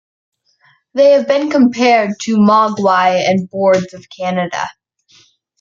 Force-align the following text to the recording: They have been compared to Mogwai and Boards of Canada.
They 0.95 1.11
have 1.11 1.27
been 1.27 1.51
compared 1.51 2.19
to 2.21 2.37
Mogwai 2.37 3.23
and 3.29 3.47
Boards 3.47 3.93
of 3.93 4.07
Canada. 4.09 4.67